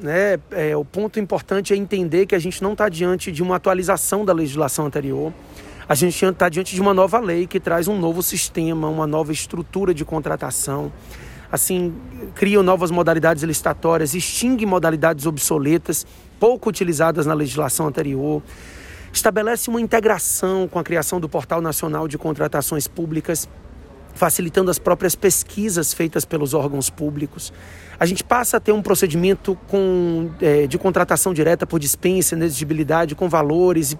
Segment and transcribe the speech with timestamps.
[0.00, 3.56] né, é, o ponto importante é entender que a gente não está diante de uma
[3.56, 5.32] atualização da legislação anterior.
[5.88, 9.32] A gente está diante de uma nova lei que traz um novo sistema, uma nova
[9.32, 10.92] estrutura de contratação.
[11.50, 11.94] Assim,
[12.34, 16.06] cria novas modalidades licitatórias, extingue modalidades obsoletas,
[16.38, 18.42] pouco utilizadas na legislação anterior.
[19.10, 23.48] Estabelece uma integração com a criação do Portal Nacional de Contratações Públicas,
[24.18, 27.52] facilitando as próprias pesquisas feitas pelos órgãos públicos.
[27.98, 33.14] A gente passa a ter um procedimento com, é, de contratação direta por dispensa, inexigibilidade,
[33.14, 33.98] com valores e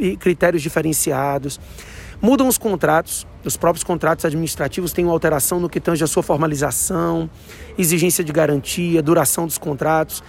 [0.00, 1.60] e critérios diferenciados.
[2.20, 6.22] Mudam os contratos, os próprios contratos administrativos têm uma alteração no que tange a sua
[6.22, 7.30] formalização,
[7.78, 10.22] exigência de garantia, duração dos contratos,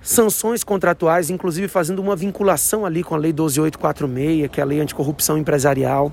[0.00, 4.80] sanções contratuais, inclusive fazendo uma vinculação ali com a Lei 12846, que é a Lei
[4.80, 6.12] Anticorrupção Empresarial.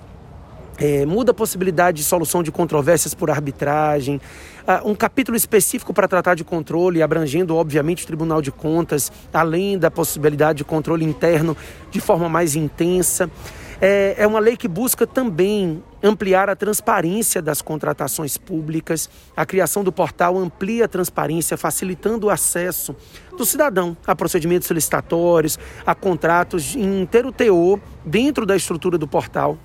[0.80, 4.22] É, muda a possibilidade de solução de controvérsias por arbitragem,
[4.68, 9.78] uh, um capítulo específico para tratar de controle, abrangendo, obviamente, o Tribunal de Contas, além
[9.78, 11.58] da possibilidade de controle interno
[11.90, 13.30] de forma mais intensa.
[13.80, 19.10] É, é uma lei que busca também ampliar a transparência das contratações públicas.
[19.36, 22.96] A criação do portal amplia a transparência, facilitando o acesso
[23.36, 29.58] do cidadão a procedimentos licitatórios, a contratos em inteiro teor dentro da estrutura do portal.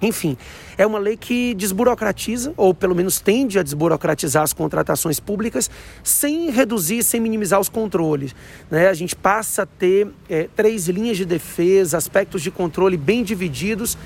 [0.00, 0.36] Enfim,
[0.76, 5.68] é uma lei que desburocratiza, ou pelo menos tende a desburocratizar as contratações públicas,
[6.04, 8.34] sem reduzir, sem minimizar os controles.
[8.70, 8.88] Né?
[8.88, 13.98] A gente passa a ter é, três linhas de defesa, aspectos de controle bem divididos,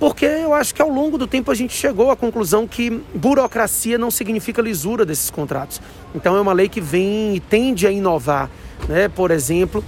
[0.00, 3.96] porque eu acho que ao longo do tempo a gente chegou à conclusão que burocracia
[3.96, 5.80] não significa lisura desses contratos.
[6.14, 8.50] Então é uma lei que vem e tende a inovar.
[8.88, 9.08] Né?
[9.08, 9.82] Por exemplo,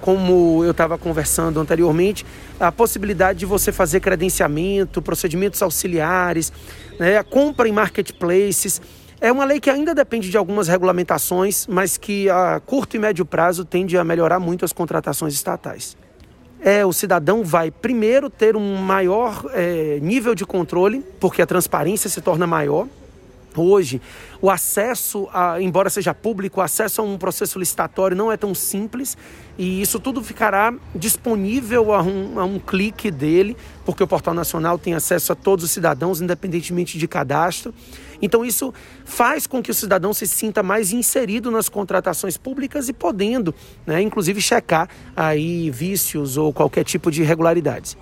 [0.00, 2.24] como eu estava conversando anteriormente,
[2.58, 6.52] a possibilidade de você fazer credenciamento, procedimentos auxiliares,
[6.98, 8.80] né, a compra em marketplaces.
[9.20, 13.24] É uma lei que ainda depende de algumas regulamentações, mas que a curto e médio
[13.24, 15.96] prazo tende a melhorar muito as contratações estatais.
[16.62, 22.08] É, o cidadão vai primeiro ter um maior é, nível de controle, porque a transparência
[22.10, 22.86] se torna maior.
[23.56, 24.00] Hoje,
[24.40, 28.54] o acesso, a, embora seja público, o acesso a um processo licitatório não é tão
[28.54, 29.16] simples
[29.58, 34.78] e isso tudo ficará disponível a um, a um clique dele, porque o Portal Nacional
[34.78, 37.74] tem acesso a todos os cidadãos, independentemente de cadastro.
[38.22, 38.72] Então, isso
[39.04, 43.54] faz com que o cidadão se sinta mais inserido nas contratações públicas e podendo,
[43.86, 47.98] né, inclusive, checar aí vícios ou qualquer tipo de irregularidades.